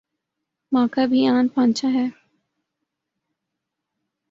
موقع 0.71 1.05
بھی 1.05 1.27
آن 1.27 1.47
پہنچا 1.47 1.87
ہے۔ 1.93 2.07